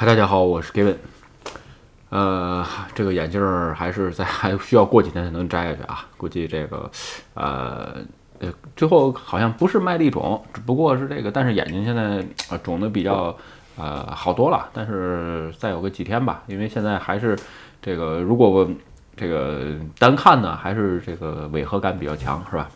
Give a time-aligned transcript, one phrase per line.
[0.00, 0.94] 嗨，大家好，我是 Gavin。
[2.10, 2.64] 呃，
[2.94, 6.88] 这个眼镜儿还是在还需要过几天才能摘下去啊，估计这个，
[7.34, 7.96] 呃
[8.38, 13.36] 呃，最后好像不是麦粒肿，只不过是这个，但是眼睛现在呃肿的比较
[13.76, 17.36] 呃好多了，但是再有个几天吧，因为现在还是
[17.82, 18.70] 这个，如果我
[19.16, 22.70] 这个单看呢，还是这个违和感比较强，是吧？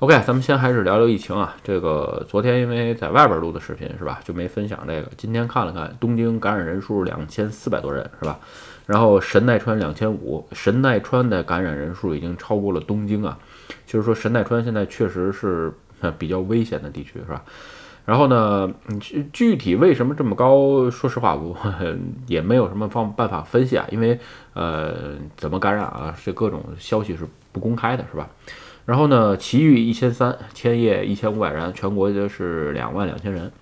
[0.00, 1.56] ？OK，咱们先还是聊聊疫情啊。
[1.64, 5.10] 这个昨天因为在外边录的视频是吧，就没分享这个。
[5.16, 8.38] 今天看了看，东京感染人数两千四百多人是吧？
[8.86, 13.36] 然后神奈川两千五，神奈川的感染人数已经超过了东京啊。
[13.86, 15.72] 就是说神奈川现在确实是
[16.16, 17.42] 比较危险的地区是吧？
[18.04, 20.88] 然后呢，具具体为什么这么高？
[20.90, 21.56] 说实话，我
[22.28, 24.18] 也没有什么方办法分析啊，因为
[24.54, 28.30] 呃，怎么感染啊，这各种消息是不公开的，是吧？
[28.88, 33.52] 然后呢，其余一千三，千叶一千五百人，全国就是两万两千人。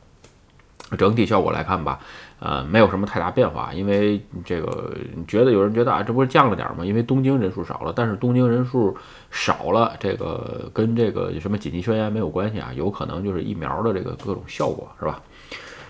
[0.96, 1.98] 整体效果来看吧，
[2.38, 3.72] 呃，没有什么太大变化。
[3.74, 6.84] 因为这个觉得有人觉得啊，这不是降了点吗？
[6.84, 8.96] 因为东京人数少了，但是东京人数
[9.28, 15.20] 少了，这个跟这个什么紧急宣言没有关系啊，有可能就是疫苗的这个各种效果，是吧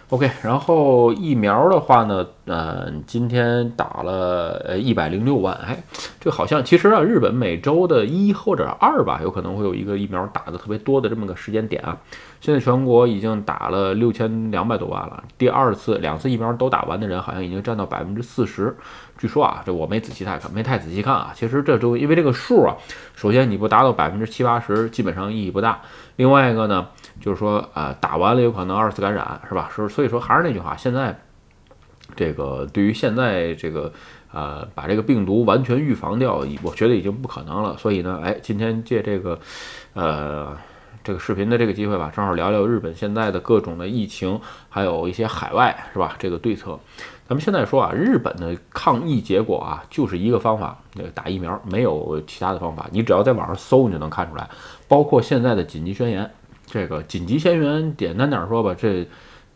[0.08, 5.82] ？OK，然后疫苗的话呢，呃，今天打了呃一百零六万，哎，
[6.20, 11.98] 这好像其实啊，日本每周的一或者二吧，有可能会有一个疫苗打的特别多的这么个时间点啊。
[12.40, 18.76] 现在全国已经打了六千两百多万了，第二次两次疫苗都打完的人好像已经占到百分之四十。
[19.18, 21.32] 据说啊，这我没仔细太看，没太仔细看啊。
[21.34, 22.76] 其实这周因为这个数啊，
[23.14, 25.80] 首先你不达到百分之七八十，基本上意义不大。
[26.16, 26.88] 另外一个呢，
[27.20, 29.70] 就是说啊，打完了有可能二次感染，是吧？
[29.74, 31.18] 是所以说还是那句话，现在
[32.14, 33.92] 这个对于现在这个
[34.32, 37.76] 呃把这个病毒完全预防掉，我觉得已经不可能了。
[37.78, 39.38] 所以呢，哎，今天借这个
[39.94, 40.56] 呃
[41.06, 46.16] 这个视频的这个机会吧，正好聊聊日本现在的各种的疫情，还有一些海外是吧？
[46.18, 46.76] 这个对策。
[47.28, 52.88] 咱们现在说啊，日本的抗疫结果啊，就是一个方法，那个打疫苗，没有其他的方法。
[52.90, 54.50] 你只要在网上搜，你就能看出来。
[54.88, 56.28] 包括现在的紧急宣言，
[56.66, 59.06] 这个紧急宣言，简单点说吧，这，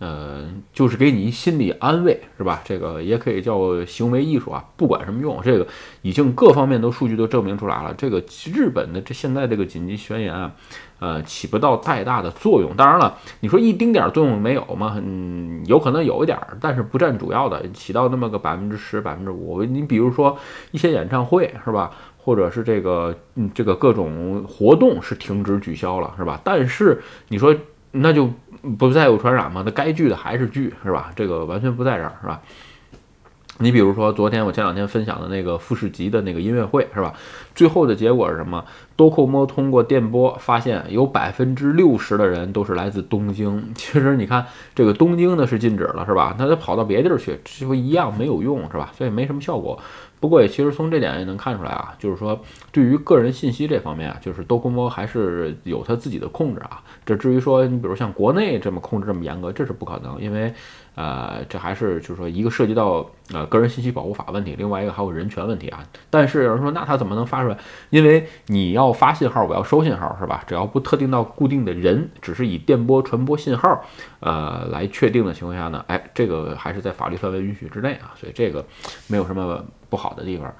[0.01, 2.61] 呃，就是给你心理安慰，是吧？
[2.65, 5.65] 这个也可以叫行为艺术啊，不管什么用，这个
[6.03, 7.95] 已经各方面都数据都证明出来了。
[7.95, 8.21] 这个
[8.53, 10.53] 日本的这现在这个紧急宣言啊。
[11.01, 12.77] 呃，起不到太大的作用。
[12.77, 15.01] 当然了，你说一丁点儿作用没有吗？
[15.03, 19.65] 嗯，有可能有一点儿，但是不占主要的，起到那么个百分之十、百分之五。
[19.65, 20.37] 你比如说
[20.73, 26.39] 一些演唱会是吧，或者是这个嗯这个各种活动是停止取消了是吧？
[26.45, 27.57] 但是你说
[27.93, 28.31] 那就
[28.79, 29.63] 不再有传染吗？
[29.65, 31.13] 那该聚的还是聚是吧？
[31.17, 32.41] 这个完全不在这儿是吧？
[33.63, 37.13] 你比如说，昨天我前两天分享的那个富士急的那个音乐会，是吧？
[37.55, 38.65] 最后的结果是什么？
[38.97, 43.73] 多扣摸通过电波发现，有百分之六十的人都是来自东京。
[43.75, 46.35] 其实你看，这个东京呢是禁止了，是吧？
[46.39, 48.91] 那他跑到别地儿去，几乎一样没有用，是吧？
[48.97, 49.79] 所以没什么效果。
[50.21, 52.39] 不过也其实从这点也能看出来啊，就是说
[52.71, 56.83] 对于个人信息这方面啊，就是多空摸还是有他自己的控制啊。
[57.07, 60.53] 这至于说你比如像国内这么控制这么严格，这是不可能，因为
[60.95, 65.83] 呃这还是就是说一个涉及到呃个人信息保护法问题，另外一个还有人权问题啊。
[66.11, 67.57] 但是有人说那他怎么能发出来？
[67.89, 70.45] 因为你要发信号，我要收信号是吧？
[70.47, 73.83] 只要不特定到固定的人，只是以电波传播信号
[74.21, 78.63] 呃来确定的情况下呢，哎这个还是在法律范围允许之内啊，所以这个
[79.07, 79.65] 没有什么。
[79.91, 80.53] 不好好的地方，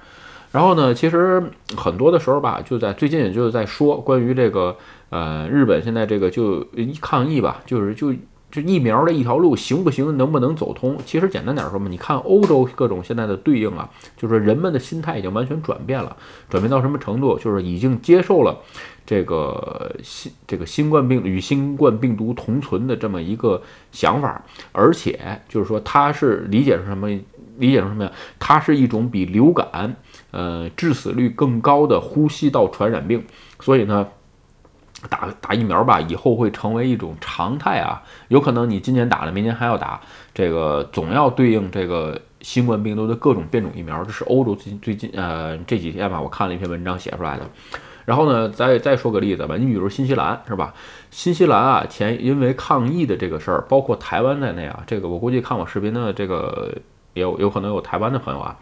[0.51, 1.43] 然后呢，其实
[1.75, 4.77] 很多的时候吧，就在最近也就是在说关于这个
[5.09, 6.65] 呃日本现在这个就
[7.01, 8.13] 抗疫吧，就是就
[8.49, 10.97] 这疫苗的一条路行不行，能不能走通？
[11.05, 16.15] 其实简单点说嘛，你看欧洲各种现在的对应啊，就是人们的心态已经完全转变了，
[16.49, 17.37] 转变到什么程度？
[17.37, 18.57] 就是已经接受了
[19.05, 23.61] 这个新这个新冠病与新冠病毒同存的这么一个
[23.93, 27.09] 想法，而且就是说他是理解成什么？
[27.57, 28.11] 理解成什么呀？
[28.39, 29.95] 它是一种比流感，
[30.31, 33.23] 呃，致死率更高的呼吸道传染病。
[33.59, 34.07] 所以呢，
[35.09, 38.01] 打打疫苗吧，以后会成为一种常态啊。
[38.29, 40.01] 有可能你今年打了，明年还要打，
[40.33, 44.03] 这个总要对应这个新冠病毒的各种变种疫苗。
[44.03, 47.45] 这是欧洲最近最近呃这几天吧，我看了一篇文章写出来的。
[48.05, 50.73] 然后呢，再再说个例子吧，你比如新西兰是吧？
[51.11, 56.73] 新西兰啊，前因为抗疫的这个事儿，包括台湾在内啊，这个我估计看我视频的这个。
[57.13, 58.57] 有有可能有台湾的朋友啊，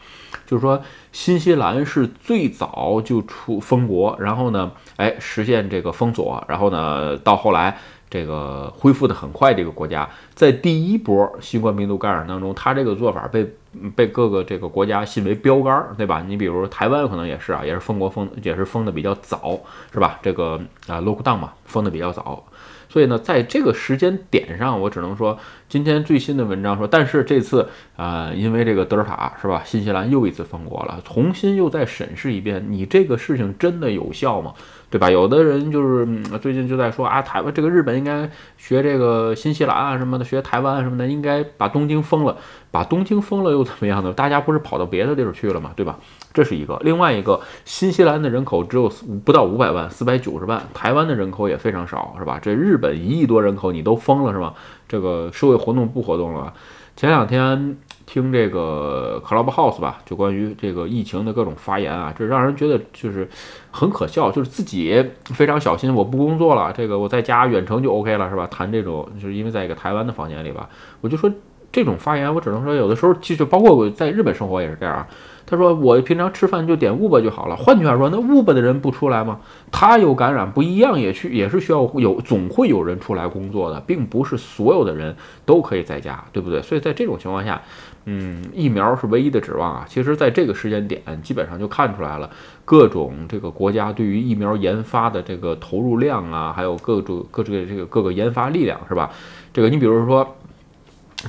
[0.45, 0.81] 就是说
[1.11, 7.77] 新西兰是最早就出封国，然后呢，哎，实现这个封锁，然后呢，到后来
[8.09, 13.47] 这个恢复的很快，这个国家在第一波新冠病毒感染当中，它这个做法被
[13.95, 16.23] 被各个这个国家信为标杆，对吧？
[16.27, 19.59] 你比如台湾可能也是啊，也是封国封，也是封的比较早，
[19.93, 20.17] 是吧？
[20.23, 22.43] 这个啊，lockdown 嘛，封的比较早。
[22.91, 25.37] 所以呢，在这个时间点上，我只能说，
[25.69, 34.51] 今天最新的文章说，但是这次啊，因为这个德尔塔是吧，新西兰又一次封国了，重新又再审视一遍，你这个事情真的有效吗？
[34.89, 35.11] 对吧？
[35.11, 36.07] 有的人就是
[36.41, 38.27] 最近就在说啊，台湾这个日本应该
[38.57, 42.35] 学这个新西兰啊什么的，学台湾什么的，应该把东京封了，
[42.71, 44.11] 把东京封了又怎么样呢？
[44.11, 45.99] 大家不是跑到别的地儿去了嘛，对吧？
[46.33, 46.79] 这是一个。
[46.81, 48.91] 另外一个，新西兰的人口只有
[49.23, 52.39] 不到五百万，四百九十万，台湾的人口也非常少，是吧？
[52.41, 54.55] 这日本一亿多人口你都封了是吧？
[54.89, 56.51] 这个社会活动不活动了？
[56.97, 57.77] 前两天。
[58.11, 63.29] 听这个 Clubhouse 吧，就关于这个疫情的各种发言啊，这让人觉得就是
[63.69, 68.47] 很可笑，就是自己非常小心，我不工作了，这个我在家远程就 OK 了，是吧？
[68.47, 70.67] 谈这种，就是因为在一个台湾的房间里吧，
[71.01, 71.31] 我就说
[71.71, 75.05] 这种发言，我只能说有的时候其实包括我在日本生活也是这样。
[75.49, 79.39] 他说：“我平常吃饭就点 wub 就好了。”换句话说，那 wub 的人不出来吗？
[79.71, 85.15] 他有感染不一样，也去也是需要有，总会有人出来工作的，并不是所有的人
[85.47, 86.61] 都可以在家，对不对？
[86.61, 87.59] 所以在这种情况下，
[88.05, 89.85] 嗯，疫苗是唯一的指望啊。
[89.89, 92.29] 其实，在这个时间点，基本上就看出来了，
[92.63, 99.09] 各种这个国家对于疫苗研发的这个投入量啊，还有各种各这个这个各个研发力量，是吧？
[99.51, 100.35] 这个你比如说。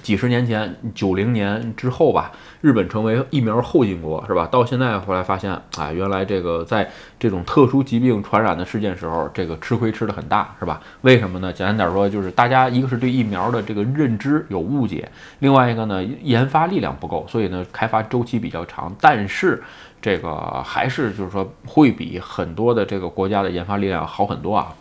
[0.02, 4.46] 几十年前，九零年之后吧，日本成为疫苗后进国，是吧？
[4.46, 6.88] 到现在后来发现，啊，原来这个在
[7.18, 10.80] 这种特殊疾病传染的事件时候，这个吃亏吃的很大，是吧？
[11.00, 11.52] 为什么呢？
[11.52, 15.10] 简单点说，就是大家一个是对疫苗的这个认知有误解，
[15.40, 18.94] 另外一个呢，研发力量不够，所以呢，开发周期比较长。
[19.00, 19.60] 但是
[20.00, 24.72] 这个还是就是说，会比很多的这个国家的研发力量好很多啊。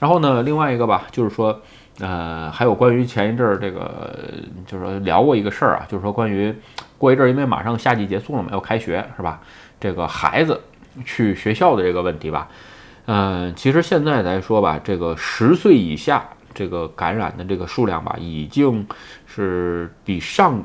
[0.00, 1.60] 然后呢，另外一个吧，就是说。
[2.00, 4.14] 呃，还有关于前一阵儿这个，
[4.66, 6.54] 就是说聊过一个事儿啊，就是说关于
[6.96, 9.40] 过一阵儿，因为马上夏季结束了嘛，要开学是吧？
[9.78, 10.60] 这个孩子
[11.04, 12.48] 去学校的这个问题吧，
[13.06, 18.86] 嗯，其实现在来说吧，这个十岁以下这个感染的这个数量吧，已经
[19.26, 20.64] 是比上，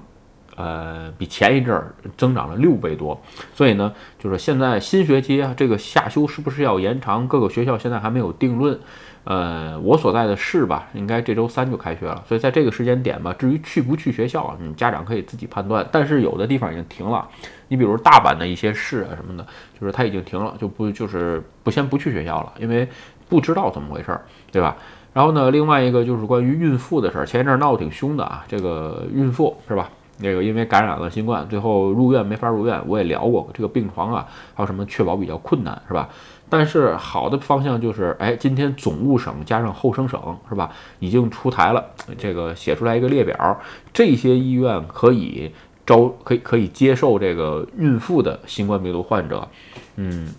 [0.56, 3.20] 呃，比前一阵儿增长了六倍多。
[3.54, 7.28] 所以呢，就是现在新学期啊，这个夏休是不是要延长？
[7.28, 8.80] 各个学校现在还没有定论。
[9.26, 15.84] 呃，我所在的市吧，应该这周三就开学了，所以在这个时间点吧，至于去不去学校，嗯，家长可以自己判断。
[15.92, 17.28] 但是有的地方已经停了，
[17.70, 19.44] 你比如大阪的一些市啊什么的，
[19.82, 22.88] 就是它已经停了，就不就是不先不去学校了，因为
[23.28, 24.78] 不知道怎么回事儿，对吧？
[25.12, 29.90] 然后呢，另外一个就是关于孕妇的事儿，前一阵闹得挺凶的啊，这个孕妇是吧？
[30.18, 36.10] 那个因为感染了新冠，最后入院没法入院，我也聊过这个病床啊，还有什么确保比较困难，是吧？
[36.48, 41.84] 但是好的方向就是，哎，今天总务省加上后生省是吧，已经出台了
[42.18, 43.60] 这个写出来一个列表，
[43.92, 45.52] 这些医院可以
[45.86, 49.48] 招，可以可以接受这个孕妇的新冠病毒患者。
[49.96, 50.30] 嗯，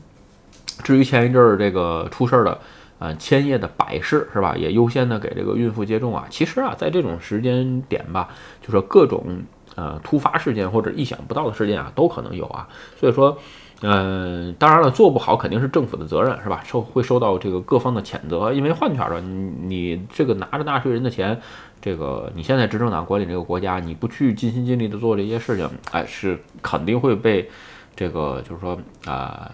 [0.84, 2.58] 至于前一阵儿这个出事儿的，
[3.00, 6.24] 呃，千叶的百世是吧，也优先的给这个孕妇接种啊。
[6.30, 8.28] 其实啊，在这种时间点吧，
[8.62, 9.42] 就说各种
[9.76, 12.66] 呃突发事件或者意想不到的事件啊，都可能有啊。
[12.98, 13.38] 所以说。
[13.82, 16.62] 嗯，当然了，做不好肯定是政府的责任，是吧？
[16.64, 21.38] 受会受到这个各方的谴责，因为换句话说，你这个拿着纳税人的钱，
[21.78, 27.50] 这个你现在执政党管理这个国家，你不去尽心尽力的做这些事情，哎，是肯定会被
[27.94, 29.52] 这个就是说啊，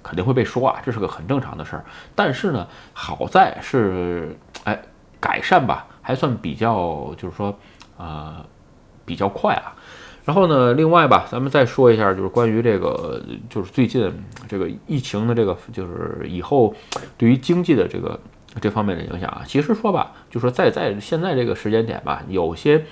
[0.00, 1.84] 肯定会被说啊，这是个很正常的事儿。
[2.14, 4.80] 但是呢，好在是哎
[5.18, 7.52] 改善吧，还算比较就是说
[7.98, 8.46] 啊
[9.06, 9.72] 比较快啊。
[10.26, 14.12] 然后呢，另外吧，咱们再说一下，就是关于这个，就是最近
[14.46, 16.74] 这个疫情的这个，就是以后
[17.16, 18.20] 对于经济的这个
[18.60, 19.42] 这方面的影响啊。
[19.46, 22.84] 其实说吧，就说在在现在这个时间点吧，有些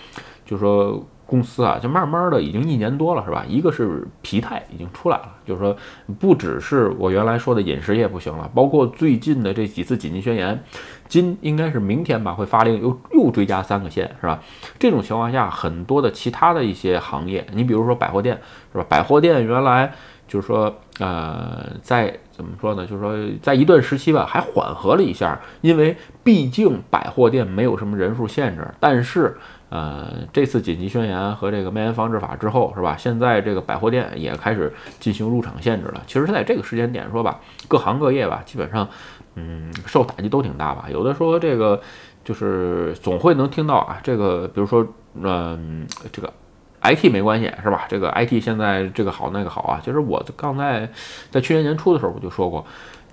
[0.46, 1.04] 就说。
[1.26, 3.44] 公司啊，就慢慢的已经一年多了，是吧？
[3.48, 5.76] 一个是疲态已经出来了，就是说，
[6.20, 10.62] 不只是我原来说的饮食业不行了，包括最近的这几次紧急宣言，
[11.08, 14.38] 今应该是明天吧，会发令又又追加三个县，是吧？
[14.78, 18.38] 这种情况下，很多的其他的一些行业，你比如说百货店，
[18.72, 18.84] 是吧？
[18.86, 19.90] 百货店原来
[20.28, 22.86] 就是说，呃，在怎么说呢？
[22.86, 29.34] 就是说，在一段时期吧，还缓和了一下，因为毕竟百货店没有什么人数限制，但是。
[29.74, 32.94] 呃，这次紧急宣言和这个蔓延防治法之后，是吧？
[32.96, 36.00] 现在这个百货店也开始进行入场限制了。
[36.06, 38.88] 其实，在这个时间点说吧，各行各业吧，基本上，
[39.34, 40.86] 嗯，受打击都挺大吧。
[40.88, 41.80] 有的说这个
[42.22, 44.86] 就是总会能听到啊，这个比如说，
[45.20, 46.32] 嗯，这个
[46.82, 47.86] IT 没关系是吧？
[47.88, 49.80] 这个 IT 现在这个好那个好啊。
[49.84, 50.88] 其实我刚才
[51.32, 52.64] 在去年年初的时候我就说过。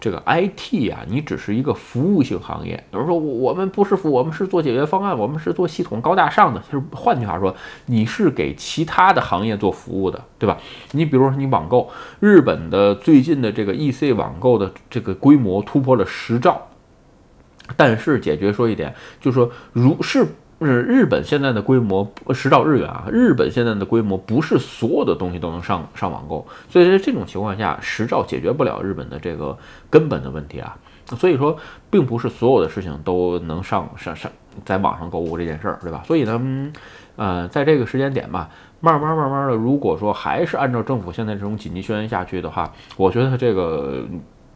[0.02, 2.84] 这个 IT 啊，你只是一个服务性行业。
[2.92, 6.60] 有人说我们不是服，我们是做解决方案，我们是做系统高大上的。
[6.72, 7.56] 就是换句话说，
[7.86, 10.58] 你是给其他的行业做服务的，对吧？
[10.94, 11.88] 你比如说你网购，
[12.20, 16.70] 日本的最近的这个 EC 网购的这个规模突破了十兆，
[17.78, 20.26] 但是解决说一点，就是说如是
[20.62, 29.58] 日日本现在的规模十兆日元啊，日本现在的规模不是所有的东西都能上上网购，所以在这种情况下，十兆解决不了日本的这个
[29.90, 30.78] 根本的问题啊。
[31.18, 31.58] 所以说，
[31.90, 34.32] 并不是所有的事情都能上上上
[34.64, 36.04] 在网上购物这件事儿，对吧？
[36.06, 36.72] 所以呢，
[37.16, 38.48] 呃，在这个时间点吧，
[38.82, 44.06] 慢慢慢慢的，如果说还是按照政府现在这种紧急宣言下去的话，我觉得这个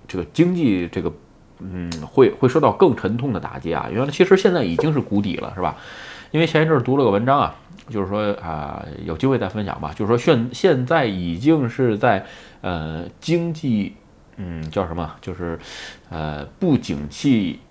[0.07, 1.11] 这个经济这个。
[1.59, 3.87] 嗯，会会受到更沉痛的打击啊！
[3.89, 5.75] 因为其实现在已经是谷底了，是吧？
[6.31, 7.55] 因为前一阵读了个文章啊，
[7.89, 9.93] 就是说啊，有机会再分享吧。
[9.95, 12.25] 就是说现现在已经是在
[12.59, 13.95] 呃经济
[14.35, 15.57] 嗯叫什么，就是
[16.09, 17.61] 呃不景气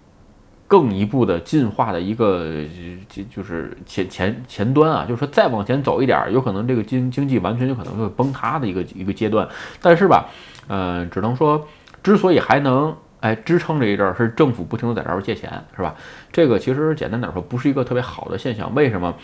[0.66, 2.64] 更一步的进化的一个
[3.10, 9.46] 就就是前前前端啊，就是说再往前走一点，有可能这个经经济完全有可能会崩塌的一个一个阶段。
[9.82, 10.30] 但是吧，
[10.68, 11.68] 呃，只能说
[12.02, 12.96] 之所以还能。
[13.24, 15.94] 哎，支撑这一阵儿是政府不停的在这儿借钱，是吧？
[16.30, 18.74] 这个其实简单点说，不是一个特别好的现象。
[18.74, 19.14] 为什么？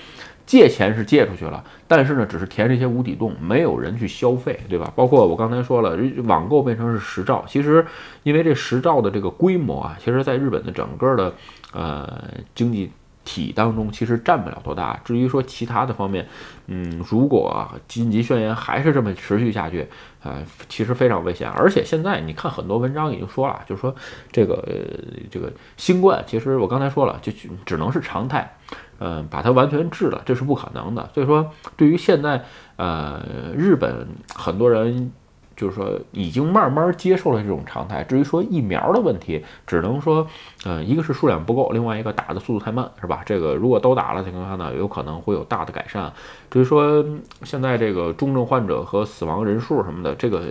[0.47, 4.91] 借钱是借出去了，但是呢，只是填这些无底洞，没有人去消费，对吧？
[4.97, 7.85] 包括我刚才说了，网购变成是十兆，其实
[8.23, 11.35] 因为这十兆的这个规模啊，其实在日本的整个的
[11.75, 12.91] 呃经济。
[13.25, 14.99] 体当中其实占不了多大。
[15.05, 16.27] 至于说其他的方面，
[16.67, 19.87] 嗯，如果紧急宣言还是这么持续下去，
[20.23, 21.49] 呃，其实非常危险。
[21.51, 23.95] 而且现在你看很多文章已经说了，就是说
[24.33, 27.33] 这个呃这个新冠，其实我刚才说了，就
[27.65, 28.57] 只能是常态，
[28.99, 31.09] 嗯，把它完全治了，这是不可能的。
[31.15, 32.45] 所以说，对于现在
[32.77, 35.13] 呃日本很多人。
[35.61, 38.03] 就是说，已经慢慢接受了这种常态。
[38.05, 40.27] 至于说疫苗的问题，只能说，
[40.65, 43.21] 嗯，一个是数量不够，另外一个打的速度太慢，是吧？
[43.27, 46.11] 这个如果都打了情况下呢，有可能会有大的改善。
[46.51, 47.05] 至于说
[47.43, 50.45] 现在这个重症患者和死亡人数什么的，这个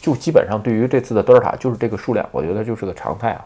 [0.00, 3.44] 就基本上对于这次的德尔塔就是这个数量，我觉得就是个常态啊。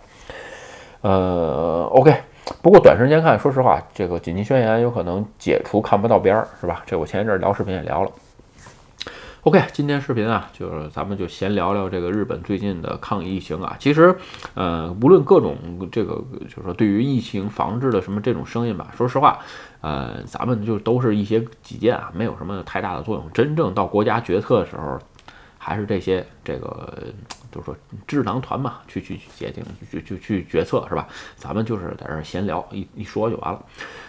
[1.01, 2.15] 呃，OK，
[2.63, 6.83] 不过短时间看，说实话，这个紧急宣言有可能解除看不到边儿，是吧？
[6.87, 8.11] 这我前一阵聊视频也聊了。
[9.45, 13.75] OK，今天视频啊，就是咱们就闲聊聊这个日本最近的抗疫情啊。
[13.79, 14.15] 其实，
[14.53, 15.57] 呃，无论各种
[15.91, 19.39] 这个，就是说对于疫情防治的什么这种声音吧，说实话，
[19.81, 23.33] 呃，咱们就都是一些己见啊，没有什么太大的作用。
[23.33, 24.99] 真正到国家决策的时候，
[25.71, 26.93] 还是这些这个，
[27.53, 31.07] 就是说智囊团嘛，去去去决定，去去去决策是吧？
[31.37, 33.65] 咱们就是在这闲聊，一一说就完了。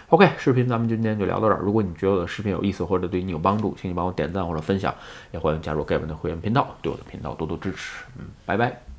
[0.08, 1.60] OK，视频咱们今天就聊到这儿。
[1.62, 4.92] 如果你觉得我的视频有意思或者对你有帮助，请你帮我点赞或者分享，
[5.30, 8.02] 也欢迎加入盖文的会员频道，对我的频道多多支持。
[8.18, 8.91] 嗯，拜拜。